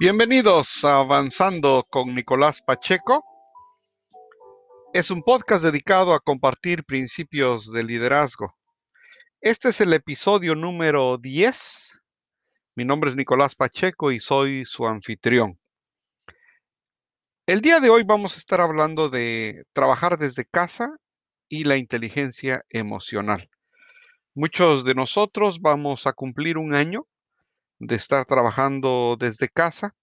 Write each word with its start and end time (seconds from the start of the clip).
Bienvenidos 0.00 0.84
a 0.84 0.98
Avanzando 0.98 1.86
con 1.88 2.16
Nicolás 2.16 2.60
Pacheco. 2.60 3.24
Es 4.92 5.12
un 5.12 5.22
podcast 5.22 5.62
dedicado 5.62 6.14
a 6.14 6.18
compartir 6.18 6.82
principios 6.82 7.70
de 7.70 7.84
liderazgo. 7.84 8.56
Este 9.40 9.68
es 9.68 9.80
el 9.80 9.92
episodio 9.92 10.56
número 10.56 11.16
10. 11.16 12.02
Mi 12.74 12.84
nombre 12.84 13.10
es 13.10 13.16
Nicolás 13.16 13.54
Pacheco 13.54 14.10
y 14.10 14.18
soy 14.18 14.64
su 14.64 14.84
anfitrión. 14.84 15.60
El 17.46 17.60
día 17.60 17.78
de 17.78 17.90
hoy 17.90 18.02
vamos 18.02 18.34
a 18.34 18.38
estar 18.38 18.60
hablando 18.60 19.10
de 19.10 19.62
trabajar 19.72 20.18
desde 20.18 20.44
casa 20.44 20.96
y 21.48 21.62
la 21.62 21.76
inteligencia 21.76 22.64
emocional. 22.68 23.48
Muchos 24.34 24.84
de 24.84 24.96
nosotros 24.96 25.60
vamos 25.60 26.08
a 26.08 26.14
cumplir 26.14 26.58
un 26.58 26.74
año 26.74 27.06
de 27.78 27.96
estar 27.96 28.24
trabajando 28.26 29.16
desde 29.18 29.48
casa 29.48 29.94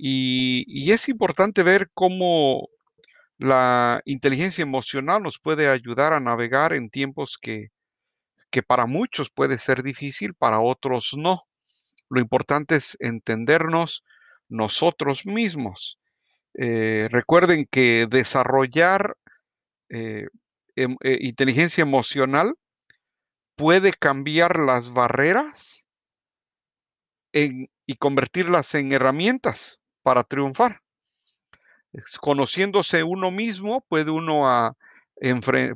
y, 0.00 0.90
es 0.92 1.08
importante 1.08 1.62
ver 1.64 1.90
cómo 1.92 2.68
la 3.38 4.00
inteligencia 4.04 4.62
emocional 4.62 5.22
nos 5.22 5.40
puede 5.40 5.68
ayudar 5.68 6.12
a 6.12 6.20
navegar 6.20 6.72
en 6.72 6.88
tiempos 6.88 7.36
que, 7.40 7.68
que 8.50 8.62
para 8.62 8.86
muchos 8.86 9.30
puede 9.30 9.58
ser 9.58 9.82
difícil, 9.82 10.34
para 10.34 10.60
otros 10.60 11.14
no. 11.16 11.42
Lo 12.08 12.20
importante 12.20 12.76
es 12.76 12.96
entendernos 13.00 14.04
nosotros 14.48 15.26
mismos. 15.26 15.98
Eh, 16.54 17.08
recuerden 17.10 17.66
que 17.70 18.06
desarrollar 18.08 19.16
eh, 19.90 20.28
em, 20.76 20.96
eh, 21.02 21.18
inteligencia 21.22 21.82
emocional 21.82 22.54
puede 23.56 23.92
cambiar 23.92 24.58
las 24.58 24.92
barreras 24.92 25.87
y 27.32 27.96
convertirlas 27.96 28.74
en 28.74 28.92
herramientas 28.92 29.78
para 30.02 30.24
triunfar. 30.24 30.80
Conociéndose 32.20 33.02
uno 33.02 33.30
mismo, 33.30 33.84
puede 33.88 34.10
uno, 34.10 34.76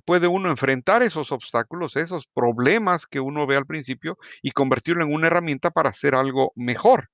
puede 0.04 0.26
uno 0.28 0.50
enfrentar 0.50 1.02
esos 1.02 1.32
obstáculos, 1.32 1.96
esos 1.96 2.26
problemas 2.26 3.06
que 3.06 3.20
uno 3.20 3.46
ve 3.46 3.56
al 3.56 3.66
principio 3.66 4.18
y 4.42 4.52
convertirlo 4.52 5.02
en 5.02 5.12
una 5.12 5.26
herramienta 5.28 5.70
para 5.70 5.90
hacer 5.90 6.14
algo 6.14 6.52
mejor. 6.54 7.10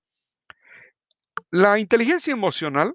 La 1.51 1.79
inteligencia 1.79 2.33
emocional 2.33 2.95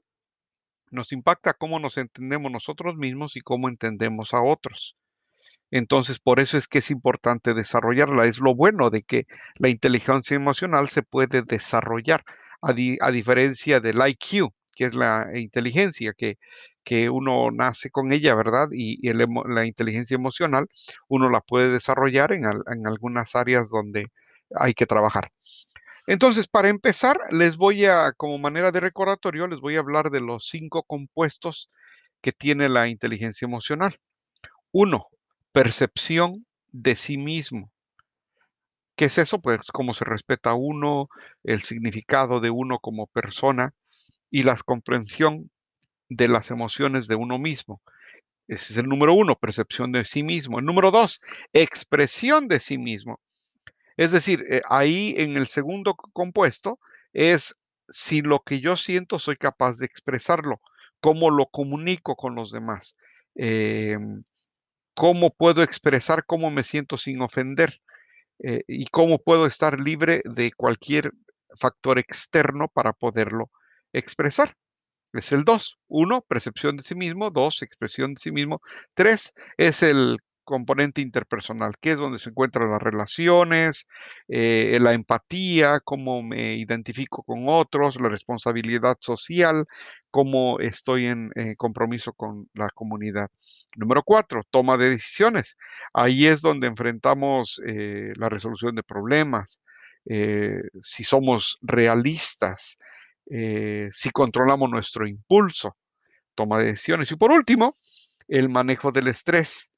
nos 0.92 1.12
impacta 1.12 1.54
cómo 1.54 1.80
nos 1.80 1.98
entendemos 1.98 2.52
nosotros 2.52 2.96
mismos 2.96 3.36
y 3.36 3.42
cómo 3.42 3.68
entendemos 3.68 4.34
a 4.34 4.44
otros. 4.44 4.96
Entonces, 5.74 6.20
por 6.20 6.40
eso 6.40 6.56
es 6.56 6.68
que 6.68 6.78
es 6.80 6.92
importante 6.92 7.56
desarrollarla. 7.56 8.28
Es 8.28 8.40
lo 8.40 8.54
bueno 8.54 8.92
de 8.92 9.02
que 9.02 9.26
la 9.56 9.70
inteligencia 9.70 10.36
emocional 10.36 10.88
se 10.90 11.02
puede 11.02 11.42
desarrollar, 11.42 12.24
a, 12.62 12.74
diferencia 12.74 13.80
del 13.80 13.98
IQ, 14.08 14.52
que 14.76 14.86
es 14.86 14.94
la 14.94 15.32
inteligencia 15.34 16.14
que, 16.14 16.38
que 16.84 17.10
uno 17.10 17.50
nace 17.52 17.90
con 17.90 18.14
ella, 18.14 18.36
¿verdad? 18.36 18.68
Y, 18.72 19.00
la 19.14 19.66
inteligencia 19.66 20.14
emocional 20.16 20.68
uno 21.08 21.30
la 21.32 21.42
puede 21.42 21.72
desarrollar 21.72 22.34
en, 22.34 22.46
en 22.46 22.88
algunas 22.88 23.36
áreas 23.36 23.70
donde 23.72 24.08
hay 24.56 24.76
que 24.76 24.86
trabajar. 24.86 25.32
Entonces, 26.06 26.48
para 26.48 26.70
empezar, 26.70 27.18
les 27.32 27.58
voy 27.58 27.86
a, 27.86 28.12
como 28.14 28.38
manera 28.38 28.72
de 28.72 28.80
recordatorio, 28.80 29.48
les 29.48 29.60
voy 29.60 29.78
a 29.78 29.80
hablar 29.80 30.12
de 30.12 30.22
los 30.22 30.48
cinco 30.48 30.84
compuestos 30.84 31.72
que 32.22 32.32
tiene 32.32 32.70
la 32.70 32.90
inteligencia 32.90 33.48
emocional. 33.48 33.98
Uno, 34.72 35.08
percepción 35.54 36.46
de 36.72 36.96
sí 36.96 37.18
mismo. 37.18 37.72
¿Qué 38.96 39.06
es 39.06 39.18
eso? 39.18 39.40
Pues 39.40 39.72
cómo 39.72 39.94
se 39.94 40.06
respeta 40.06 40.52
a 40.52 40.56
uno, 40.56 41.10
el 41.44 41.62
significado 41.62 42.40
de 42.42 42.50
uno 42.50 42.80
como 42.80 43.08
persona 43.08 43.74
y 44.30 44.44
la 44.44 44.58
comprensión 44.58 45.50
de 46.10 46.28
las 46.28 46.52
emociones 46.52 47.08
de 47.08 47.16
uno 47.16 47.40
mismo. 47.40 47.82
Ese 48.48 48.74
es 48.74 48.78
el 48.78 48.88
número 48.88 49.14
uno, 49.14 49.36
percepción 49.36 49.92
de 49.92 50.06
sí 50.06 50.24
mismo. 50.24 50.60
El 50.60 50.66
número 50.66 50.92
dos, 50.92 51.22
expresión 51.54 52.48
de 52.48 52.60
sí 52.60 52.78
mismo. 52.78 53.20
Es 53.98 54.12
decir, 54.12 54.44
eh, 54.50 54.62
ahí 54.70 55.16
en 55.18 55.38
el 55.38 55.48
segundo 55.48 55.96
compuesto 55.96 56.80
es 57.14 57.56
si 57.90 58.22
lo 58.22 58.40
que 58.40 58.60
yo 58.60 58.76
siento 58.76 59.20
soy 59.20 59.38
capaz 59.38 59.78
de 59.78 59.86
expresarlo, 59.86 60.62
cómo 61.00 61.30
lo 61.32 61.48
comunico 61.48 62.16
con 62.16 62.36
los 62.36 62.52
demás. 62.52 62.96
Em, 63.36 64.24
cómo 64.94 65.32
puedo 65.32 65.64
expresar 65.64 66.26
cómo 66.26 66.52
me 66.52 66.64
siento 66.64 66.98
sin 66.98 67.22
ofender 67.22 67.82
eh, 68.40 68.64
y 68.68 68.86
cómo 68.88 69.20
puedo 69.20 69.46
estar 69.46 69.80
libre 69.80 70.22
de 70.26 70.52
cualquier 70.52 71.12
factor 71.60 72.00
externo 72.00 72.68
para 72.68 72.94
poderlo 72.94 73.52
expresar. 73.94 74.56
Es 75.14 75.32
el 75.32 75.44
dos. 75.44 75.78
Uno, 75.88 76.22
percepción 76.22 76.76
de 76.78 76.84
sí 76.84 76.96
mismo. 76.96 77.30
Dos, 77.30 77.62
expresión 77.62 78.16
de 78.16 78.20
sí 78.20 78.32
mismo. 78.32 78.62
Tres, 78.96 79.34
es 79.58 79.84
el 79.84 80.18
componente 80.44 81.02
interpersonal, 81.02 81.74
que 81.80 81.92
es 81.92 81.98
donde 81.98 82.20
se 82.20 82.30
encuentran 82.30 82.72
las 82.72 82.82
relaciones, 82.82 83.88
eh, 84.28 84.78
la 84.82 84.94
empatía, 84.94 85.80
cómo 85.80 86.22
me 86.24 86.56
identifico 86.56 87.24
con 87.24 87.46
otros, 87.48 88.00
la 88.00 88.10
responsabilidad 88.10 88.98
social, 89.00 89.66
cómo 90.12 90.60
estoy 90.60 91.08
en 91.08 91.32
eh, 91.36 91.56
compromiso 91.58 92.14
con 92.14 92.50
la 92.54 92.70
comunidad. 92.70 93.30
Número 93.76 94.04
cuatro, 94.04 94.42
toma 94.50 94.78
de 94.78 94.92
decisiones. 94.92 95.58
Ahí 95.94 96.28
es 96.28 96.42
donde 96.42 96.68
enfrentamos 96.68 97.62
eh, 97.68 98.14
la 98.16 98.30
resolución 98.30 98.76
de 98.76 98.84
problemas, 98.84 99.62
si 100.82 101.06
somos 101.06 101.58
realistas, 101.62 102.78
si 103.26 104.10
controlamos 104.12 104.70
nuestro 104.70 105.08
impulso, 105.08 105.78
toma 106.36 106.60
de 106.60 106.66
decisiones. 106.66 107.10
Y 107.10 107.16
por 107.16 107.32
último, 107.32 107.74
el 108.28 108.50
manejo 108.50 108.92
del 108.92 109.08
estrés 109.08 109.72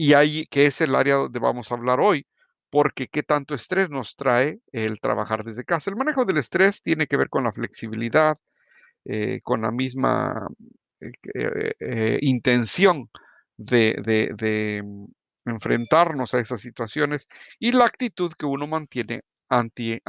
y 0.00 0.14
ahí, 0.14 0.46
que 0.46 0.64
es 0.64 0.80
el 0.80 0.94
área 0.94 1.16
donde 1.16 1.38
vamos 1.40 1.70
a 1.70 1.74
hablar 1.74 2.00
hoy, 2.00 2.26
porque 2.70 3.08
qué 3.08 3.22
tanto 3.22 3.54
estrés 3.54 3.90
nos 3.90 4.16
trae 4.16 4.60
el 4.72 4.98
trabajar 4.98 5.44
desde 5.44 5.64
casa. 5.64 5.90
El 5.90 5.96
manejo 5.96 6.24
del 6.24 6.38
estrés 6.38 6.80
tiene 6.80 7.06
que 7.06 7.18
ver 7.18 7.28
con 7.28 7.44
la 7.44 7.52
flexibilidad, 7.52 8.38
eh, 9.04 9.40
con 9.42 9.60
la 9.60 9.70
misma 9.70 10.48
eh, 11.00 11.72
eh, 11.80 12.18
intención 12.22 13.10
de, 13.58 14.82
enfrentarnos 15.44 16.32
a 16.32 16.40
esas 16.40 16.62
situaciones 16.62 17.28
y 17.58 17.72
la 17.72 17.84
actitud 17.84 18.32
que 18.38 18.46
uno 18.46 18.66
mantiene 18.66 19.20
ante 19.50 20.00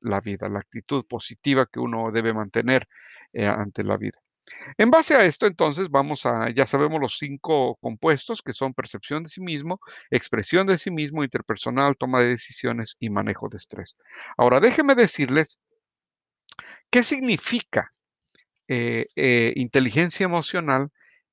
la 0.00 0.20
vida, 0.20 0.48
la 0.48 0.58
actitud 0.58 1.04
positiva 1.08 1.66
que 1.72 1.78
uno 1.78 2.10
debe 2.10 2.34
mantener 2.34 2.88
ante 3.32 3.84
la 3.84 3.96
vida. 3.96 4.18
En 4.78 4.90
base 4.90 5.14
a 5.14 5.24
esto, 5.24 5.46
entonces, 5.46 5.88
vamos 5.90 6.26
a, 6.26 6.50
ya 6.50 6.66
sabemos 6.66 7.00
los 7.00 7.18
cinco 7.18 7.76
compuestos 7.80 8.42
que 8.42 8.52
son 8.52 8.74
percepción 8.74 9.22
de 9.22 9.28
sí 9.28 9.40
mismo, 9.40 9.80
expresión 10.10 10.66
de 10.66 10.78
sí 10.78 10.90
mismo, 10.90 11.24
interpersonal, 11.24 11.96
toma 11.96 12.20
de 12.20 12.28
decisiones 12.28 12.96
y 13.00 13.10
manejo 13.10 13.48
de 13.48 13.56
estrés. 13.56 13.96
Ahora, 14.36 14.60
déjenme 14.60 14.94
decirles 14.94 15.58
qué 16.90 17.02
significa 17.04 17.92
eh, 18.68 19.06
eh, 19.16 19.52
inteligencia 19.56 20.24
emocional 20.24 20.90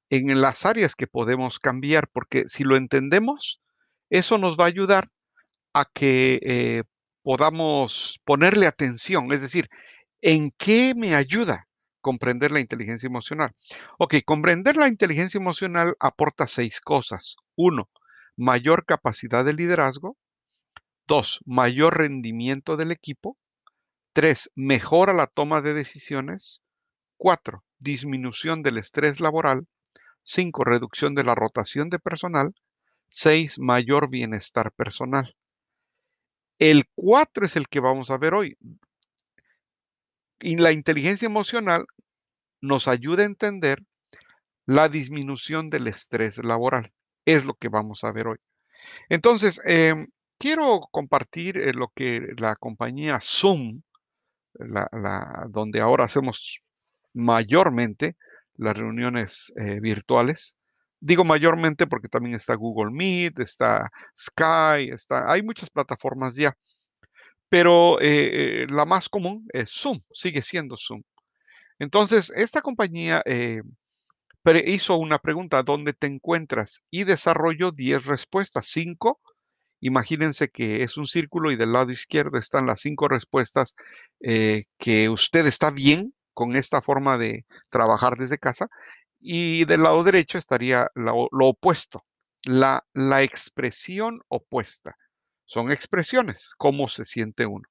en 0.09 0.41
las 0.41 0.65
áreas 0.65 0.95
que 0.95 1.07
podemos 1.07 1.59
cambiar, 1.59 2.07
porque 2.11 2.47
si 2.47 2.63
lo 2.63 2.75
entendemos, 2.75 3.61
eso 4.09 4.37
nos 4.37 4.57
va 4.57 4.65
a 4.65 4.67
ayudar 4.67 5.09
a 5.73 5.85
que 5.85 6.39
eh, 6.43 6.83
podamos 7.23 8.19
ponerle 8.25 8.67
atención, 8.67 9.31
es 9.33 9.41
decir, 9.41 9.69
¿en 10.21 10.51
qué 10.57 10.93
me 10.95 11.15
ayuda? 11.15 11.67
Comprender 12.03 12.51
la 12.51 12.59
inteligencia 12.59 13.07
emocional. 13.07 13.55
Ok, 13.97 14.17
comprender 14.23 14.77
la 14.77 14.87
inteligencia 14.87 15.39
emocional 15.39 15.95
aporta 15.99 16.45
seis 16.45 16.81
cosas. 16.81 17.37
Uno, 17.55 17.89
mayor 18.37 18.85
capacidad 18.85 19.43
de 19.43 19.53
liderazgo. 19.53 20.17
Dos, 21.07 21.39
mayor 21.45 21.97
rendimiento 21.97 22.77
del 22.77 22.91
equipo. 22.91 23.37
Tres, 24.13 24.51
mejora 24.53 25.13
la 25.13 25.27
toma 25.27 25.61
de 25.61 25.73
decisiones. 25.73 26.61
Cuatro, 27.17 27.63
disminución 27.79 28.61
del 28.61 28.77
estrés 28.77 29.19
laboral. 29.19 29.65
Cinco, 30.21 30.63
reducción 30.63 31.15
de 31.15 31.23
la 31.23 31.35
rotación 31.35 31.89
de 31.89 31.99
personal. 31.99 32.53
Seis, 33.09 33.59
mayor 33.59 34.09
bienestar 34.09 34.71
personal. 34.73 35.35
El 36.59 36.83
cuatro 36.95 37.45
es 37.45 37.55
el 37.55 37.67
que 37.67 37.79
vamos 37.79 38.09
a 38.09 38.17
ver 38.17 38.33
hoy. 38.33 38.57
Y 40.45 40.57
la 40.57 40.73
inteligencia 40.73 41.25
emocional 41.25 41.85
nos 42.59 42.89
ayuda 42.89 43.23
a 43.23 43.27
entender 43.27 43.81
la 44.65 44.89
disminución 44.89 45.69
del 45.69 45.87
estrés 45.87 46.37
laboral. 46.43 46.91
Es 47.23 47.45
lo 47.45 47.53
que 47.53 47.69
vamos 47.69 48.03
a 48.03 48.11
ver 48.11 48.27
hoy. 48.27 48.37
Entonces, 49.07 49.61
em, 49.63 50.07
quiero 50.37 50.81
compartir 50.91 51.57
eh, 51.57 51.71
lo 51.73 51.93
que 51.95 52.33
la 52.37 52.57
compañía 52.57 53.19
Zoom, 53.21 53.83
donde 55.49 55.79
ahora 55.79 56.03
hacemos 56.03 56.61
mayormente 57.13 58.17
las 58.55 58.75
reuniones 58.75 59.53
eh, 59.55 59.79
virtuales. 59.79 60.57
Digo 60.99 61.23
mayormente 61.23 61.87
porque 61.87 62.09
también 62.09 62.35
está 62.35 62.55
Google 62.55 62.91
Meet, 62.91 63.39
está 63.39 63.89
Sky, 64.17 64.89
está, 64.91 65.31
hay 65.31 65.41
muchas 65.41 65.69
plataformas 65.69 66.35
ya. 66.35 66.53
Pero 67.53 68.01
eh, 68.01 68.63
eh, 68.63 68.67
la 68.67 68.83
más 68.83 69.09
común 69.09 69.45
es 69.53 69.69
Zoom, 69.69 70.01
sigue 70.11 70.41
siendo 70.41 70.75
Zoom. 70.75 71.03
Entonces, 71.77 72.31
esta 72.35 72.63
compañía 72.63 73.21
eh, 73.27 73.61
hizo 74.65 74.97
una 74.97 75.19
pregunta, 75.19 75.61
¿dónde 75.61 75.93
te 75.93 76.07
encuentras? 76.07 76.81
Y 76.89 77.03
desarrolló 77.03 77.71
10 77.71 78.07
respuestas, 78.07 78.65
5. 78.71 79.21
Imagínense 79.81 80.49
que 80.49 80.81
es 80.81 80.97
un 80.97 81.05
círculo 81.05 81.51
y 81.51 81.55
del 81.55 81.73
lado 81.73 81.91
izquierdo 81.91 82.39
están 82.39 82.65
las 82.65 82.81
5 82.81 83.07
respuestas 83.07 83.75
que 84.19 85.09
usted 85.09 85.45
está 85.45 85.69
bien 85.69 86.15
con 86.33 86.55
esta 86.55 86.81
forma 86.81 87.19
de 87.19 87.45
trabajar 87.69 88.17
desde 88.17 88.39
casa 88.39 88.67
y 89.19 89.65
del 89.65 89.83
lado 89.83 90.03
derecho 90.03 90.39
estaría 90.39 90.89
lo, 90.95 91.29
opuesto, 91.31 92.03
la, 92.45 92.83
la 92.93 93.21
expresión 93.21 94.21
opuesta. 94.27 94.97
Son 95.45 95.71
expresiones, 95.71 96.53
cómo 96.57 96.87
se 96.87 97.05
siente 97.05 97.45
uno. 97.45 97.67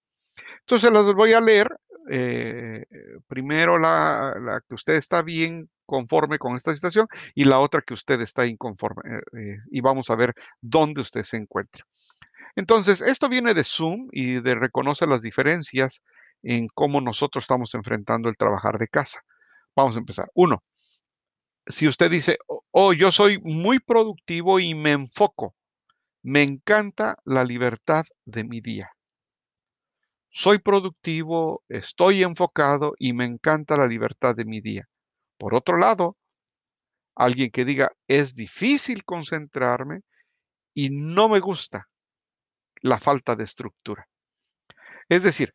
Entonces 0.60 0.92
las 0.92 1.12
voy 1.14 1.32
a 1.32 1.40
leer. 1.40 1.68
Eh, 2.10 2.84
primero 3.28 3.78
la, 3.78 4.60
que 4.68 4.74
usted 4.74 4.94
está 4.94 5.22
bien 5.22 5.70
conforme 5.86 6.38
con 6.38 6.56
esta 6.56 6.74
situación 6.74 7.06
y 7.34 7.44
la 7.44 7.60
otra 7.60 7.80
que 7.80 7.94
usted 7.94 8.20
está 8.20 8.46
inconforme. 8.46 9.20
Eh, 9.38 9.58
y 9.70 9.80
vamos 9.80 10.10
a 10.10 10.16
ver 10.16 10.34
dónde 10.60 11.00
usted 11.00 11.22
se 11.22 11.36
encuentra. 11.36 11.84
Entonces, 12.56 13.00
esto 13.00 13.28
viene 13.28 13.54
de 13.54 13.64
Zoom 13.64 14.08
y 14.12 14.40
de 14.40 14.54
reconocer 14.54 15.08
las 15.08 15.22
diferencias 15.22 16.02
en 16.42 16.68
cómo 16.68 17.00
nosotros 17.00 17.44
estamos 17.44 17.74
enfrentando 17.74 18.28
el 18.28 18.36
trabajar 18.36 18.78
de 18.78 18.88
casa. 18.88 19.22
Vamos 19.74 19.96
a 19.96 20.00
empezar. 20.00 20.30
Uno, 20.34 20.62
si 21.66 21.86
usted 21.88 22.10
dice, 22.10 22.38
oh, 22.70 22.92
yo 22.92 23.12
soy 23.12 23.38
muy 23.42 23.78
productivo 23.78 24.60
y 24.60 24.74
me 24.74 24.92
enfoco, 24.92 25.54
me 26.22 26.42
encanta 26.42 27.16
la 27.24 27.44
libertad 27.44 28.04
de 28.24 28.44
mi 28.44 28.60
día. 28.60 28.90
Soy 30.30 30.58
productivo, 30.58 31.62
estoy 31.68 32.22
enfocado 32.22 32.94
y 32.98 33.12
me 33.12 33.24
encanta 33.24 33.76
la 33.76 33.86
libertad 33.86 34.34
de 34.34 34.44
mi 34.44 34.60
día. 34.60 34.88
Por 35.36 35.54
otro 35.54 35.76
lado, 35.76 36.16
alguien 37.14 37.50
que 37.50 37.64
diga, 37.64 37.90
es 38.06 38.34
difícil 38.34 39.04
concentrarme 39.04 40.00
y 40.74 40.90
no 40.90 41.28
me 41.28 41.40
gusta 41.40 41.88
la 42.80 42.98
falta 42.98 43.36
de 43.36 43.44
estructura. 43.44 44.08
Es 45.08 45.22
decir, 45.22 45.54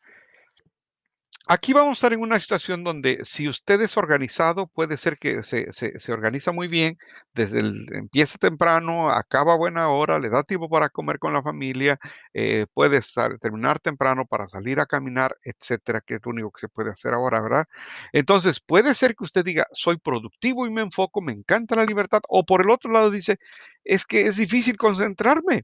Aquí 1.50 1.72
vamos 1.72 1.92
a 1.92 1.94
estar 1.94 2.14
en 2.14 2.20
una 2.22 2.42
situación 2.42 2.84
donde 2.84 3.20
si 3.24 3.48
usted 3.48 3.80
es 3.80 3.96
organizado, 3.96 4.68
puede 4.68 4.98
ser 4.98 5.18
que 5.18 5.44
se, 5.44 5.72
se, 5.72 6.12
organiza 6.12 6.52
muy 6.52 6.68
bien, 6.68 6.98
desde 7.34 7.62
el, 7.62 7.86
empieza 7.94 8.38
temprano, 8.38 9.10
acaba 9.10 9.56
buena 9.56 9.88
hora, 9.88 10.20
le 10.20 10.30
da 10.30 10.44
tiempo 10.44 10.68
para 10.70 10.90
comer 10.90 11.20
con 11.20 11.32
la 11.32 11.42
familia, 11.42 12.00
eh, 12.34 12.66
puede 12.74 13.00
terminar 13.40 13.80
temprano 13.80 14.26
para 14.26 14.50
salir 14.50 14.82
a 14.82 14.86
caminar, 14.86 15.38
etcétera, 15.42 16.02
que 16.06 16.16
es 16.16 16.20
lo 16.26 16.32
único 16.32 16.52
que 16.52 16.60
se 16.62 16.70
puede 16.70 16.92
hacer 16.92 17.14
ahora, 17.14 17.42
¿verdad? 17.42 17.66
Entonces, 18.12 18.60
puede 18.60 18.94
ser 18.94 19.16
que 19.16 19.24
usted 19.24 19.46
diga, 19.46 19.66
soy 19.72 19.98
productivo 19.98 20.68
y 20.68 20.70
me 20.70 20.82
enfoco, 20.82 21.22
me 21.22 21.32
encanta 21.32 21.78
la 21.78 21.86
libertad, 21.86 22.22
o 22.28 22.46
por 22.46 22.62
el 22.62 22.70
otro 22.70 22.92
lado 22.92 23.10
dice, 23.10 23.38
es 23.86 24.06
que 24.06 24.24
es 24.24 24.36
difícil 24.36 24.76
concentrarme 24.78 25.64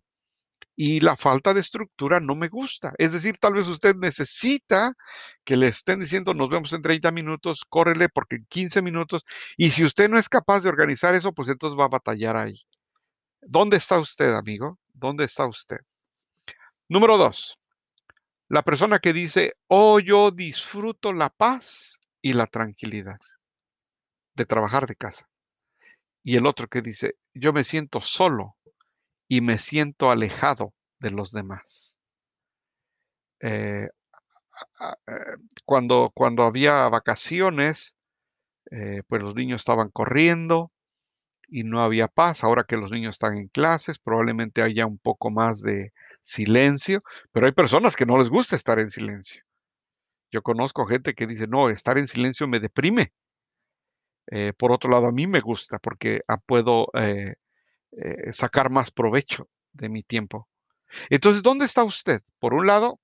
y 0.75 0.99
la 1.01 1.15
falta 1.15 1.53
de 1.53 1.61
estructura 1.61 2.19
no 2.19 2.35
me 2.35 2.47
gusta. 2.47 2.93
Es 2.97 3.11
decir, 3.11 3.37
tal 3.37 3.53
vez 3.53 3.67
usted 3.67 3.95
necesita 3.95 4.93
que 5.43 5.57
le 5.57 5.67
estén 5.67 5.99
diciendo 5.99 6.33
nos 6.33 6.49
vemos 6.49 6.73
en 6.73 6.81
30 6.81 7.11
minutos, 7.11 7.63
córrele 7.69 8.09
porque 8.09 8.37
en 8.37 8.45
15 8.49 8.81
minutos, 8.81 9.23
y 9.57 9.71
si 9.71 9.83
usted 9.83 10.09
no 10.09 10.17
es 10.17 10.29
capaz 10.29 10.61
de 10.61 10.69
organizar 10.69 11.15
eso, 11.15 11.33
pues 11.33 11.49
entonces 11.49 11.79
va 11.79 11.85
a 11.85 11.89
batallar 11.89 12.37
ahí. 12.37 12.59
¿Dónde 13.41 13.77
está 13.77 13.99
usted, 13.99 14.33
amigo? 14.33 14.79
¿Dónde 14.93 15.25
está 15.25 15.45
usted? 15.47 15.79
Número 16.89 17.17
dos, 17.17 17.57
la 18.49 18.63
persona 18.63 18.99
que 18.99 19.13
dice, 19.13 19.53
oh, 19.67 19.99
yo 19.99 20.31
disfruto 20.31 21.13
la 21.13 21.29
paz 21.29 21.99
y 22.21 22.33
la 22.33 22.47
tranquilidad 22.47 23.19
de 24.35 24.45
trabajar 24.45 24.87
de 24.87 24.95
casa. 24.95 25.27
Y 26.23 26.37
el 26.37 26.45
otro 26.45 26.67
que 26.67 26.81
dice, 26.81 27.15
yo 27.33 27.51
me 27.51 27.63
siento 27.63 27.99
solo 27.99 28.55
y 29.33 29.41
me 29.41 29.57
siento 29.57 30.11
alejado 30.11 30.75
de 30.99 31.09
los 31.09 31.31
demás. 31.31 31.97
Eh, 33.39 33.89
eh, 35.07 35.37
cuando, 35.65 36.11
cuando 36.13 36.43
había 36.43 36.87
vacaciones, 36.89 37.95
eh, 38.69 39.01
pues 39.07 39.23
los 39.23 39.33
niños 39.33 39.61
estaban 39.63 39.89
corriendo 39.89 40.71
y 41.47 41.63
no 41.63 41.81
había 41.81 42.07
paz. 42.07 42.43
Ahora 42.43 42.63
que 42.63 42.77
los 42.77 42.91
niños 42.91 43.15
están 43.15 43.37
en 43.39 43.47
clases, 43.47 43.97
probablemente 43.97 44.61
haya 44.61 44.85
un 44.85 44.99
poco 44.99 45.31
más 45.31 45.61
de 45.63 45.93
silencio, 46.21 47.01
pero 47.31 47.47
hay 47.47 47.53
personas 47.53 47.95
que 47.95 48.05
no 48.05 48.19
les 48.19 48.29
gusta 48.29 48.55
estar 48.55 48.79
en 48.79 48.91
silencio. 48.91 49.41
Yo 50.31 50.43
conozco 50.43 50.85
gente 50.85 51.15
que 51.15 51.25
dice, 51.25 51.47
no, 51.47 51.69
estar 51.69 51.97
en 51.97 52.07
silencio 52.07 52.47
me 52.47 52.59
deprime. 52.59 53.13
por 54.57 54.71
otro 54.71 54.91
lado, 54.91 55.07
a 55.07 55.11
mí 55.11 55.25
me 55.27 55.39
gusta 55.41 55.79
porque 55.79 56.21
ah, 56.27 56.37
puedo 56.37 56.87
sacar 58.31 58.69
más 58.69 58.91
provecho 58.91 59.49
de 59.71 59.89
mi 59.89 60.03
tiempo. 60.03 60.47
Entonces, 61.09 61.43
¿dónde 61.43 61.65
está 61.65 61.83
usted? 61.83 62.21
Por 62.39 62.53
un 62.53 62.67
lado, 62.67 62.99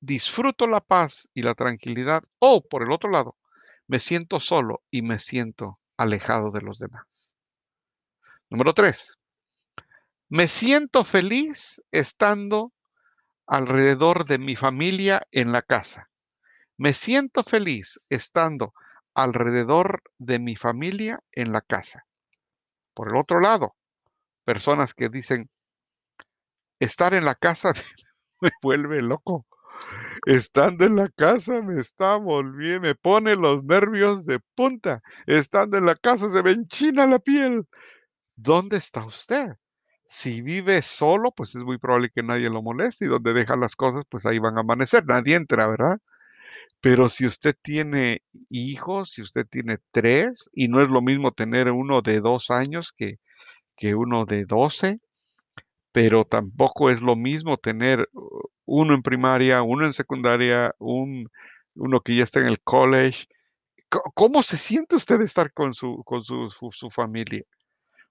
disfruto 0.00 0.66
la 0.66 0.80
paz 0.80 1.28
y 1.34 1.42
la 1.42 1.54
tranquilidad, 1.54 2.22
o 2.38 2.62
por 2.62 2.82
el 2.82 2.92
otro 2.92 3.10
lado, 3.10 3.36
me 3.86 4.00
siento 4.00 4.40
solo 4.40 4.82
y 4.90 5.02
me 5.02 5.18
siento 5.18 5.78
alejado 5.96 6.50
de 6.50 6.60
los 6.60 6.78
demás. 6.78 7.36
Número 8.50 8.74
tres, 8.74 9.18
me 10.28 10.48
siento 10.48 11.04
feliz 11.04 11.82
estando 11.90 12.72
alrededor 13.46 14.24
de 14.24 14.38
mi 14.38 14.56
familia 14.56 15.26
en 15.30 15.52
la 15.52 15.62
casa. 15.62 16.10
Me 16.76 16.94
siento 16.94 17.42
feliz 17.42 18.00
estando 18.10 18.74
alrededor 19.14 20.02
de 20.18 20.38
mi 20.38 20.56
familia 20.56 21.22
en 21.32 21.52
la 21.52 21.60
casa. 21.60 22.06
Por 22.92 23.08
el 23.08 23.16
otro 23.16 23.40
lado, 23.40 23.76
personas 24.46 24.94
que 24.94 25.10
dicen, 25.10 25.50
estar 26.78 27.12
en 27.14 27.24
la 27.24 27.34
casa 27.34 27.72
me 28.40 28.50
vuelve 28.62 29.02
loco. 29.02 29.46
Estando 30.24 30.86
en 30.86 30.96
la 30.96 31.08
casa 31.08 31.60
me 31.60 31.80
está 31.80 32.16
volviendo, 32.16 32.88
me 32.88 32.94
pone 32.94 33.36
los 33.36 33.64
nervios 33.64 34.24
de 34.24 34.40
punta. 34.54 35.02
Estando 35.26 35.76
en 35.76 35.86
la 35.86 35.96
casa 35.96 36.30
se 36.30 36.42
me 36.42 36.52
enchina 36.52 37.06
la 37.06 37.18
piel. 37.18 37.66
¿Dónde 38.36 38.78
está 38.78 39.04
usted? 39.04 39.48
Si 40.06 40.42
vive 40.42 40.82
solo, 40.82 41.32
pues 41.32 41.54
es 41.54 41.64
muy 41.64 41.78
probable 41.78 42.10
que 42.14 42.22
nadie 42.22 42.48
lo 42.50 42.62
moleste 42.62 43.06
y 43.06 43.08
donde 43.08 43.32
deja 43.34 43.56
las 43.56 43.76
cosas, 43.76 44.04
pues 44.08 44.26
ahí 44.26 44.38
van 44.38 44.56
a 44.58 44.60
amanecer. 44.60 45.04
Nadie 45.06 45.36
entra, 45.36 45.68
¿verdad? 45.68 45.98
Pero 46.80 47.10
si 47.10 47.26
usted 47.26 47.56
tiene 47.62 48.22
hijos, 48.50 49.10
si 49.12 49.22
usted 49.22 49.46
tiene 49.50 49.78
tres, 49.90 50.48
y 50.52 50.68
no 50.68 50.82
es 50.82 50.90
lo 50.90 51.02
mismo 51.02 51.32
tener 51.32 51.70
uno 51.70 52.02
de 52.02 52.20
dos 52.20 52.50
años 52.50 52.92
que, 52.96 53.18
que 53.76 53.94
uno 53.94 54.24
de 54.24 54.44
12, 54.44 55.00
pero 55.92 56.24
tampoco 56.24 56.90
es 56.90 57.00
lo 57.02 57.16
mismo 57.16 57.56
tener 57.56 58.08
uno 58.66 58.94
en 58.94 59.02
primaria, 59.02 59.62
uno 59.62 59.86
en 59.86 59.92
secundaria, 59.92 60.74
un, 60.78 61.30
uno 61.74 62.00
que 62.00 62.16
ya 62.16 62.24
está 62.24 62.40
en 62.40 62.46
el 62.48 62.60
college. 62.60 63.26
¿Cómo 64.14 64.42
se 64.42 64.58
siente 64.58 64.96
usted 64.96 65.20
estar 65.20 65.52
con 65.52 65.74
su, 65.74 66.02
con 66.04 66.24
su, 66.24 66.50
su, 66.50 66.90
familia? 66.90 67.42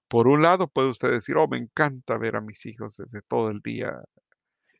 Por 0.08 0.28
un 0.28 0.42
lado 0.42 0.68
puede 0.68 0.90
usted 0.90 1.10
decir, 1.10 1.36
oh, 1.36 1.48
me 1.48 1.58
encanta 1.58 2.18
ver 2.18 2.36
a 2.36 2.40
mis 2.40 2.64
hijos 2.66 2.96
desde 2.96 3.22
todo 3.22 3.50
el 3.50 3.60
día. 3.60 3.92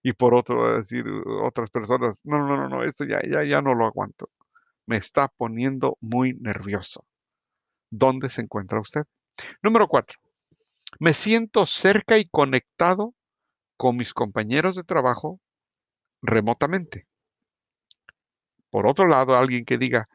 Y 0.02 0.12
por 0.14 0.34
otro 0.34 0.78
decir 0.78 1.04
otras 1.42 1.70
personas, 1.70 2.18
no, 2.24 2.38
no, 2.38 2.56
no, 2.56 2.68
no, 2.68 2.82
eso 2.84 3.04
ya, 3.04 3.20
ya, 3.28 3.44
ya 3.44 3.60
no 3.60 3.74
lo 3.74 3.86
aguanto. 3.86 4.30
Me 4.86 4.96
está 4.96 5.28
poniendo 5.28 5.98
muy 6.00 6.34
nervioso. 6.34 7.04
¿Dónde 7.90 8.28
se 8.28 8.42
encuentra 8.42 8.80
usted? 8.80 9.04
Número 9.62 9.88
cuatro, 9.88 10.18
me 10.98 11.14
siento 11.14 11.66
cerca 11.66 12.18
y 12.18 12.24
conectado 12.26 13.14
con 13.76 13.96
mis 13.96 14.14
compañeros 14.14 14.76
de 14.76 14.84
trabajo 14.84 15.40
remotamente. 16.22 17.06
Por 18.70 18.86
otro 18.86 19.06
lado, 19.06 19.36
alguien 19.36 19.64
que 19.64 19.78
diga, 19.78 20.08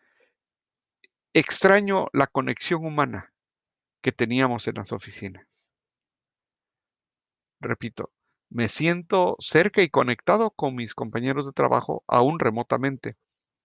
extraño 1.33 2.07
la 2.13 2.27
conexión 2.27 2.85
humana 2.85 3.33
que 4.01 4.11
teníamos 4.11 4.67
en 4.67 4.75
las 4.75 4.91
oficinas. 4.91 5.71
Repito, 7.59 8.11
me 8.49 8.67
siento 8.67 9.37
cerca 9.39 9.81
y 9.81 9.89
conectado 9.89 10.51
con 10.51 10.75
mis 10.75 10.93
compañeros 10.95 11.45
de 11.45 11.53
trabajo 11.53 12.03
aún 12.07 12.39
remotamente. 12.39 13.15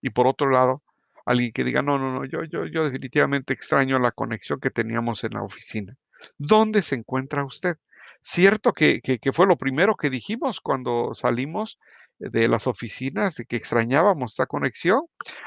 Y 0.00 0.10
por 0.10 0.26
otro 0.26 0.50
lado, 0.50 0.82
alguien 1.24 1.52
que 1.52 1.64
diga, 1.64 1.82
no, 1.82 1.98
no, 1.98 2.12
no, 2.12 2.24
yo, 2.24 2.44
yo, 2.44 2.66
yo 2.66 2.84
definitivamente 2.84 3.52
extraño 3.52 3.98
la 3.98 4.12
conexión 4.12 4.60
que 4.60 4.70
teníamos 4.70 5.24
en 5.24 5.32
la 5.32 5.42
oficina. 5.42 5.96
¿Dónde 6.38 6.82
se 6.82 6.96
encuentra 6.96 7.44
usted? 7.44 7.76
Cierto 8.20 8.72
que, 8.72 9.00
fue 9.32 9.46
lo 9.46 9.56
primero 9.56 9.94
que 9.96 10.10
dijimos 10.10 10.60
cuando 10.60 11.14
salimos 11.14 11.78
de 12.18 12.48
las 12.48 12.66
oficinas, 12.66 13.36
de 13.36 13.44
que 13.44 13.56
extrañábamos 13.56 14.32
esta 14.32 14.46
conexión. 14.46 15.02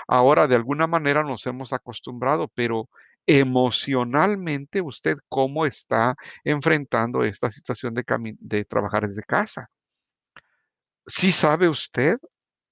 Ahora 0.08 0.48
de 0.48 0.56
alguna 0.56 0.88
manera 0.88 1.24
nos 1.24 1.46
hemos 1.48 1.74
acostumbrado, 1.74 2.48
pero 2.56 2.90
emocionalmente 3.28 4.82
usted 4.82 5.18
cómo 5.28 5.66
está 5.66 6.16
enfrentando 6.44 7.24
esta 7.24 7.52
situación 7.52 7.94
de, 7.94 8.04
de 8.40 8.66
trabajar 8.66 9.08
desde 9.08 9.24
casa. 9.24 9.70
¿Sí 11.06 11.32
sabe 11.32 11.70
usted 11.70 12.18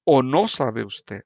o 0.05 0.23
no 0.23 0.47
sabe 0.47 0.85
usted? 0.85 1.23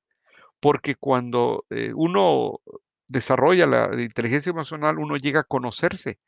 Porque 0.60 0.96
cuando 0.96 1.66
eh, 1.70 1.92
uno 1.96 2.62
desarrolla 3.08 3.68
la 3.68 4.02
inteligencia 4.02 4.50
emocional, 4.50 4.98
uno 4.98 5.18
llega 5.18 5.42
a 5.42 5.44
conocerse. 5.44 6.20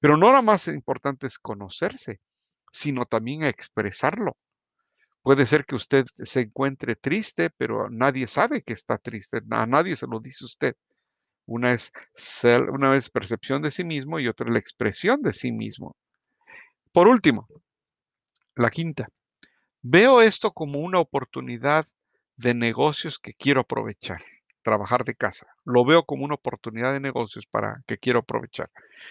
Pero 0.00 0.16
no 0.16 0.28
nada 0.28 0.42
más 0.42 0.68
importante 0.68 1.26
es 1.26 1.38
conocerse, 1.38 2.20
sino 2.72 3.06
también 3.06 3.44
expresarlo. 3.44 4.36
Puede 5.22 5.46
ser 5.46 5.64
que 5.64 5.74
usted 5.74 6.04
se 6.24 6.40
encuentre 6.40 6.96
triste, 6.96 7.50
pero 7.56 7.88
nadie 7.88 8.26
sabe 8.26 8.62
que 8.62 8.74
está 8.74 8.98
triste, 8.98 9.40
a 9.50 9.66
nadie 9.66 9.96
se 9.96 10.06
lo 10.06 10.20
dice 10.20 10.44
usted. 10.44 10.74
Una 11.46 11.72
es, 11.72 11.92
una 12.70 12.96
es 12.96 13.10
percepción 13.10 13.62
de 13.62 13.70
sí 13.70 13.84
mismo 13.84 14.18
y 14.18 14.28
otra 14.28 14.48
es 14.48 14.52
la 14.52 14.58
expresión 14.58 15.22
de 15.22 15.32
sí 15.32 15.52
mismo. 15.52 15.96
Por 16.92 17.08
último, 17.08 17.48
la 18.56 18.70
quinta, 18.70 19.08
veo 19.82 20.20
esto 20.20 20.52
como 20.52 20.80
una 20.80 21.00
oportunidad 21.00 21.86
de 22.36 22.54
negocios 22.54 23.18
que 23.18 23.34
quiero 23.34 23.62
aprovechar, 23.62 24.22
trabajar 24.64 25.04
de 25.04 25.14
casa. 25.14 25.46
Lo 25.64 25.84
veo 25.84 26.04
como 26.04 26.24
una 26.24 26.34
oportunidad 26.34 26.92
de 26.92 26.98
negocios 26.98 27.46
para 27.46 27.82
que 27.86 27.98
quiero 27.98 28.20
aprovechar. 28.20 28.70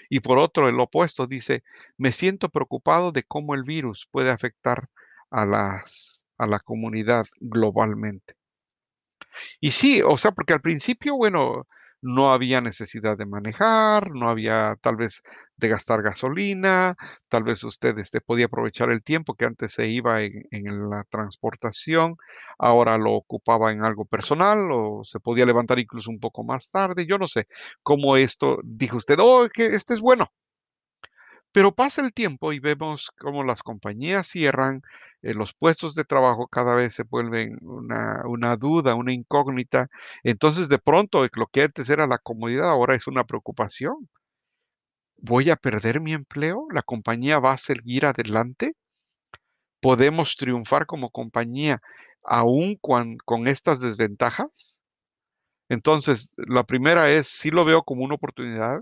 Y 0.10 0.20
por 0.20 0.38
otro, 0.40 0.68
el 0.68 0.80
opuesto 0.80 1.28
dice, 1.28 1.64
me 1.98 2.12
siento 2.12 2.50
preocupado 2.50 3.14
de 3.14 3.24
cómo 3.24 3.56
el 3.56 3.64
virus 3.64 4.10
puede 4.12 4.32
afectar 4.32 4.90
a, 5.32 5.46
las, 5.46 6.26
a 6.38 6.48
la 6.48 6.60
comunidad 6.60 7.26
globalmente. 7.40 8.36
Y 9.62 9.72
sí, 9.72 10.02
o 10.02 10.18
sea, 10.18 10.32
porque 10.32 10.54
al 10.54 10.62
principio, 10.62 11.16
bueno, 11.16 11.68
no 12.04 12.34
había 12.34 12.62
necesidad 12.62 13.18
de 13.18 13.26
manejar, 13.26 14.12
no 14.12 14.30
había 14.30 14.76
tal 14.82 14.98
vez 14.98 15.24
de 15.58 15.70
gastar 15.70 16.02
gasolina, 16.02 16.96
tal 17.30 17.44
vez 17.44 17.64
usted 17.64 17.98
este, 17.98 18.22
podía 18.22 18.48
aprovechar 18.48 18.92
el 18.92 19.02
tiempo 19.02 19.36
que 19.36 19.46
antes 19.46 19.74
se 19.74 19.88
iba 19.88 20.22
en, 20.22 20.44
en, 20.52 20.90
la 20.90 21.06
transportación, 21.10 22.18
ahora 22.60 22.98
lo 22.98 23.14
ocupaba 23.14 23.72
en 23.72 23.84
algo 23.86 24.06
personal 24.06 24.70
o 24.72 25.04
se 25.06 25.20
podía 25.20 25.46
levantar 25.46 25.80
incluso 25.80 26.12
un 26.12 26.20
poco 26.20 26.44
más 26.44 26.70
tarde, 26.72 27.06
yo 27.06 27.18
no 27.18 27.28
sé 27.28 27.48
cómo 27.84 28.18
esto, 28.18 28.60
dijo 28.64 28.98
usted, 28.98 29.18
oh, 29.20 29.48
que 29.54 29.68
este 29.68 29.94
es 29.94 30.02
bueno. 30.02 30.32
Pero 31.54 31.72
pasa 31.74 32.02
el 32.02 32.14
tiempo 32.14 32.52
y 32.52 32.60
vemos 32.60 33.12
cómo 33.20 33.44
las 33.44 33.62
compañías 33.64 34.28
cierran, 34.28 34.82
eh, 35.24 35.34
los 35.34 35.54
puestos 35.54 35.96
de 35.96 36.04
trabajo 36.04 36.48
cada 36.48 36.76
vez 36.76 36.94
se 36.94 37.04
vuelven 37.04 37.58
una, 37.62 38.58
duda, 38.58 38.96
una 38.96 39.14
incógnita. 39.14 39.90
Entonces, 40.24 40.70
de 40.70 40.80
pronto, 40.80 41.26
lo 41.34 41.48
que 41.48 41.64
antes 41.64 41.90
era 41.90 42.08
la 42.08 42.18
comodidad 42.20 42.70
ahora 42.70 42.96
es 42.96 43.08
una 43.08 43.24
preocupación. 43.26 44.10
¿Voy 45.18 45.50
a 45.50 45.56
perder 45.56 46.02
mi 46.02 46.14
empleo? 46.14 46.68
¿La 46.72 46.82
compañía 46.82 47.40
va 47.40 47.54
a 47.54 47.58
seguir 47.58 48.06
adelante? 48.06 48.76
¿Podemos 49.82 50.36
triunfar 50.38 50.86
como 50.86 51.10
compañía 51.10 51.82
aún 52.24 52.78
con, 52.82 53.18
con 53.26 53.48
estas 53.48 53.80
desventajas? 53.80 54.84
Entonces, 55.70 56.34
la 56.38 56.64
primera 56.64 57.10
es, 57.12 57.28
sí 57.28 57.52
lo 57.52 57.66
veo 57.66 57.84
como 57.84 58.04
una 58.04 58.16
oportunidad, 58.16 58.82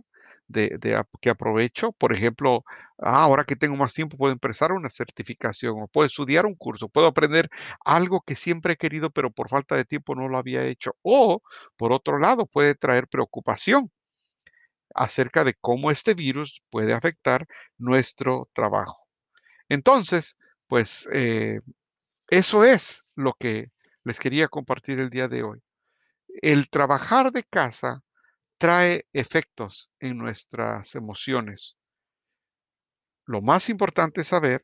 de, 0.52 1.04
que 1.22 1.30
aprovecho. 1.30 1.92
Por 1.94 2.14
ejemplo, 2.14 2.64
ah, 3.00 3.24
ahora 3.24 3.44
que 3.44 3.56
tengo 3.56 3.76
más 3.78 3.94
tiempo, 3.94 4.18
puedo 4.18 4.34
empezar 4.34 4.72
una 4.72 4.90
certificación 4.90 5.82
o 5.82 5.88
puedo 5.88 6.08
estudiar 6.08 6.46
un 6.46 6.56
curso, 6.56 6.90
puedo 6.90 7.08
aprender 7.08 7.50
algo 7.86 8.22
que 8.22 8.36
siempre 8.36 8.74
he 8.74 8.78
querido, 8.78 9.10
pero 9.10 9.32
por 9.32 9.50
falta 9.50 9.76
de 9.76 9.86
tiempo 9.86 10.16
no 10.16 10.28
lo 10.28 10.38
había 10.38 10.66
hecho. 10.66 10.96
O, 11.02 11.42
por 11.78 11.94
otro 11.94 12.20
lado, 12.20 12.46
puede 12.46 12.76
traer 12.76 13.08
preocupación 13.08 13.92
acerca 14.96 15.44
de 15.44 15.56
cómo 15.56 15.92
este 15.92 16.14
virus 16.14 16.62
puede 16.70 16.94
afectar 16.94 17.48
nuestro 17.78 18.50
trabajo. 18.54 19.08
Entonces, 19.70 20.38
pues 20.68 21.08
eh, 21.14 21.62
eso 22.30 22.64
es 22.66 23.06
lo 23.16 23.34
que 23.40 23.72
les 24.04 24.20
quería 24.20 24.48
compartir 24.48 25.00
el 25.00 25.10
día 25.10 25.28
de 25.28 25.44
hoy. 25.44 25.60
El 26.42 26.70
trabajar 26.70 27.32
de 27.32 27.44
casa 27.44 28.04
trae 28.62 29.08
efectos 29.12 29.90
en 30.00 30.20
nuestras 30.20 30.94
emociones. 30.94 31.78
Lo 33.26 33.42
más 33.42 33.70
importante 33.70 34.22
es 34.22 34.28
saber 34.28 34.62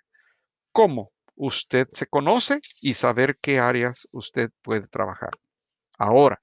cómo 0.72 1.12
usted 1.34 1.88
se 1.94 2.06
conoce 2.06 2.62
y 2.80 2.94
saber 2.94 3.39
qué 3.42 3.58
áreas 3.58 4.08
usted 4.12 4.51
puede 4.62 4.88
trabajar. 4.88 5.32
Ahora, 5.98 6.39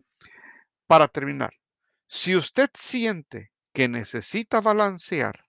para 0.89 1.07
terminar, 1.07 1.53
si 2.09 2.35
usted 2.35 2.71
siente 2.75 3.53
que 3.73 3.87
necesita 3.87 4.61
balancear 4.61 5.45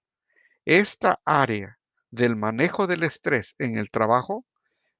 esta 0.63 1.19
área 1.25 1.79
del 2.11 2.35
manejo 2.35 2.85
del 2.85 3.01
estrés 3.01 3.55
en 3.57 3.79
el 3.79 3.89
trabajo, 3.89 4.45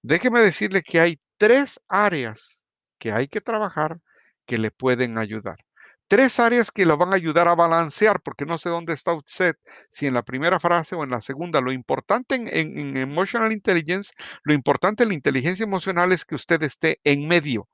déjeme 0.02 0.40
decirle 0.40 0.82
que 0.82 1.00
hay 1.02 1.20
tres 1.38 1.80
áreas 1.88 2.66
que 2.98 3.12
hay 3.12 3.28
que 3.28 3.42
trabajar 3.42 4.00
que 4.48 4.58
le 4.58 4.72
pueden 4.72 5.20
ayudar 5.20 5.65
tres 6.08 6.40
áreas 6.40 6.72
que 6.72 6.86
lo 6.86 6.98
van 6.98 7.14
a 7.14 7.16
ayudar 7.16 7.48
a 7.48 7.56
balancear, 7.56 8.22
porque 8.22 8.46
no 8.46 8.58
sé 8.58 8.70
dónde 8.70 8.94
está 8.94 9.14
usted, 9.14 9.56
si 9.90 10.08
en 10.08 10.14
la 10.14 10.24
primera 10.24 10.60
frase 10.60 10.96
o 10.96 11.04
en 11.04 11.10
la 11.10 11.22
segunda. 11.22 11.62
Lo 11.62 11.72
importante 11.72 12.36
en, 12.36 12.98
Emotional 12.98 13.52
Intelligence, 13.52 14.14
lo 14.44 14.54
importante 14.54 15.04
en 15.04 15.10
la 15.10 15.16
inteligencia 15.16 15.64
emocional 15.64 16.12
es 16.12 16.26
que 16.26 16.36
usted 16.36 16.62
esté 16.64 17.00
en 17.04 17.28
medio, 17.28 17.68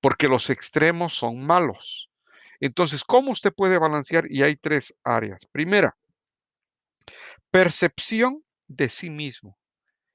porque 0.00 0.28
los 0.28 0.50
extremos 0.50 1.14
son 1.14 1.44
malos. 1.44 2.10
Entonces, 2.60 3.04
¿cómo 3.04 3.32
usted 3.32 3.52
puede 3.52 3.78
balancear? 3.78 4.24
Y 4.30 4.42
hay 4.42 4.56
tres 4.56 4.94
áreas. 5.04 5.46
Primera, 5.46 5.96
percepción 7.50 8.42
de 8.66 8.88
sí 8.88 9.10
mismo. 9.10 9.56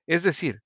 Es 0.08 0.24
decir, 0.24 0.62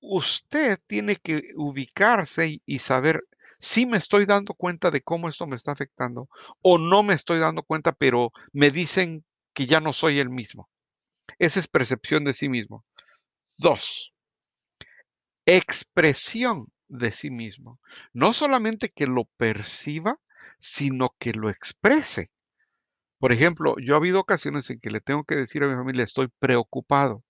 usted 0.00 0.78
tiene 0.86 1.16
que 1.16 1.52
ubicarse 1.56 2.60
y 2.64 2.78
saber 2.78 3.22
sí 3.58 3.86
me 3.86 3.98
estoy 3.98 4.26
dando 4.26 4.54
cuenta 4.54 4.90
de 4.90 5.02
cómo 5.02 5.28
esto 5.28 5.46
me 5.46 5.56
está 5.56 5.72
afectando 5.72 6.28
o 6.62 6.78
no 6.78 7.02
me 7.02 7.14
estoy 7.14 7.38
dando 7.38 7.62
cuenta, 7.62 7.92
pero 7.92 8.32
me 8.52 8.70
dicen 8.70 9.24
que 9.54 9.66
ya 9.66 9.80
no 9.80 9.92
soy 9.92 10.18
el 10.18 10.30
mismo. 10.30 10.68
Esa 11.38 11.60
es 11.60 11.68
percepción 11.68 12.24
de 12.24 12.34
sí 12.34 12.48
mismo. 12.48 12.84
Dos, 13.58 14.12
expresión 15.46 16.66
de 16.88 17.10
sí 17.10 17.30
mismo. 17.30 17.80
No 18.12 18.32
solamente 18.32 18.90
que 18.90 19.06
lo 19.06 19.24
perciba, 19.36 20.18
sino 20.58 21.14
que 21.18 21.32
lo 21.32 21.50
exprese. 21.50 22.30
Por 23.18 23.32
ejemplo, 23.32 23.76
yo 23.80 23.94
ha 23.94 23.98
habido 23.98 24.20
ocasiones 24.20 24.68
en 24.70 24.80
que 24.80 24.90
le 24.90 25.00
tengo 25.00 25.24
que 25.24 25.36
decir 25.36 25.62
a 25.62 25.68
mi 25.68 25.74
familia, 25.74 26.04
estoy 26.04 26.28
preocupado 26.38 27.24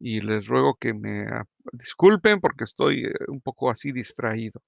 y 0.00 0.20
les 0.20 0.46
ruego 0.46 0.76
que 0.80 0.94
me 0.94 1.26
disculpen 1.72 2.40
porque 2.40 2.64
estoy 2.64 3.04
eh, 3.06 3.12
un 3.28 3.40
poco 3.40 3.70
así 3.70 3.92
distraído 3.92 4.60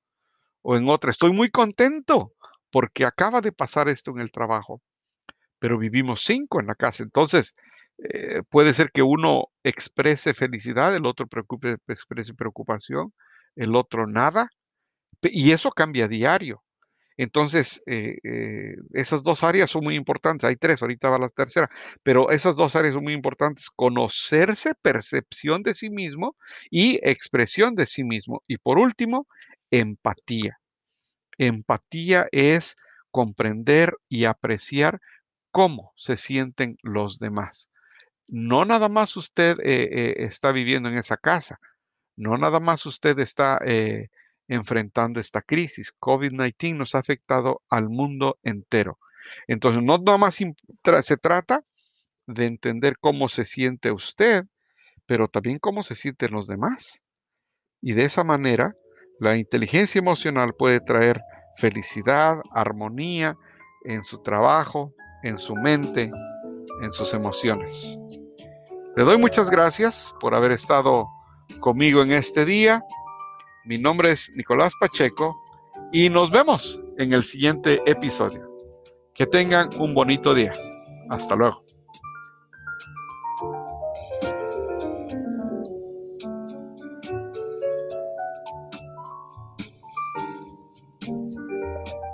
o 0.68 0.76
en 0.76 0.88
otra, 0.88 1.12
estoy 1.12 1.32
muy 1.32 1.48
contento 1.48 2.32
porque 2.72 3.04
acaba 3.04 3.40
de 3.40 3.52
pasar 3.52 3.88
esto 3.88 4.10
en 4.10 4.18
el 4.18 4.32
trabajo, 4.32 4.82
pero 5.60 5.78
vivimos 5.78 6.24
cinco 6.24 6.60
en 6.60 6.66
la 6.66 6.74
casa. 6.74 7.04
Entonces, 7.04 7.54
eh, 7.98 8.42
puede 8.50 8.74
ser 8.74 8.90
que 8.92 9.02
uno 9.02 9.44
exprese 9.62 10.34
felicidad, 10.34 10.96
el 10.96 11.06
otro 11.06 11.28
preocupe, 11.28 11.76
exprese 11.86 12.34
preocupación, 12.34 13.12
el 13.54 13.76
otro 13.76 14.08
nada, 14.08 14.48
y 15.22 15.52
eso 15.52 15.70
cambia 15.70 16.06
a 16.06 16.08
diario. 16.08 16.64
Entonces, 17.16 17.82
eh, 17.86 18.16
eh, 18.24 18.74
esas 18.92 19.22
dos 19.22 19.44
áreas 19.44 19.70
son 19.70 19.84
muy 19.84 19.94
importantes. 19.96 20.48
Hay 20.48 20.56
tres, 20.56 20.82
ahorita 20.82 21.08
va 21.10 21.18
la 21.18 21.28
tercera, 21.30 21.70
pero 22.02 22.30
esas 22.30 22.56
dos 22.56 22.76
áreas 22.76 22.94
son 22.94 23.04
muy 23.04 23.14
importantes. 23.14 23.70
Conocerse, 23.70 24.74
percepción 24.82 25.62
de 25.62 25.74
sí 25.74 25.90
mismo 25.90 26.36
y 26.70 26.98
expresión 27.02 27.74
de 27.74 27.86
sí 27.86 28.04
mismo. 28.04 28.42
Y 28.46 28.58
por 28.58 28.78
último, 28.78 29.26
empatía. 29.70 30.58
Empatía 31.38 32.28
es 32.32 32.76
comprender 33.10 33.96
y 34.08 34.24
apreciar 34.24 35.00
cómo 35.50 35.92
se 35.96 36.16
sienten 36.16 36.76
los 36.82 37.18
demás. 37.18 37.70
No 38.28 38.64
nada 38.64 38.88
más 38.88 39.16
usted 39.16 39.58
eh, 39.60 39.88
eh, 39.90 40.14
está 40.18 40.52
viviendo 40.52 40.88
en 40.88 40.98
esa 40.98 41.16
casa, 41.16 41.60
no 42.16 42.36
nada 42.36 42.60
más 42.60 42.84
usted 42.86 43.18
está 43.18 43.58
eh, 43.64 44.08
enfrentando 44.48 45.20
esta 45.20 45.42
crisis. 45.42 45.94
COVID-19 45.98 46.76
nos 46.76 46.94
ha 46.94 46.98
afectado 46.98 47.62
al 47.68 47.88
mundo 47.88 48.38
entero. 48.42 48.98
Entonces, 49.46 49.82
no 49.82 49.98
nada 49.98 50.18
más 50.18 50.36
se 50.36 51.16
trata 51.16 51.64
de 52.26 52.46
entender 52.46 52.98
cómo 52.98 53.28
se 53.28 53.44
siente 53.44 53.92
usted, 53.92 54.44
pero 55.06 55.28
también 55.28 55.58
cómo 55.58 55.82
se 55.82 55.94
sienten 55.94 56.32
los 56.32 56.46
demás. 56.46 57.02
Y 57.80 57.92
de 57.94 58.04
esa 58.04 58.24
manera 58.24 58.74
la 59.18 59.36
inteligencia 59.36 59.98
emocional 59.98 60.54
puede 60.54 60.80
traer 60.80 61.22
felicidad, 61.56 62.40
armonía 62.52 63.36
en 63.84 64.04
su 64.04 64.22
trabajo, 64.22 64.92
en 65.22 65.38
su 65.38 65.54
mente, 65.54 66.10
en 66.82 66.92
sus 66.92 67.14
emociones. 67.14 67.98
Le 68.96 69.04
doy 69.04 69.18
muchas 69.18 69.50
gracias 69.50 70.14
por 70.20 70.34
haber 70.34 70.52
estado 70.52 71.06
conmigo 71.60 72.02
en 72.02 72.12
este 72.12 72.44
día. 72.44 72.82
Mi 73.64 73.78
nombre 73.78 74.12
es 74.12 74.30
Nicolás 74.36 74.72
Pacheco 74.80 75.36
y 75.92 76.08
nos 76.08 76.30
vemos 76.30 76.82
en 76.98 77.12
el 77.12 77.24
siguiente 77.24 77.80
episodio. 77.86 78.46
Que 79.14 79.26
tengan 79.26 79.68
un 79.80 79.94
bonito 79.94 80.34
día. 80.34 80.52
Hasta 81.08 81.36
luego. 81.36 81.62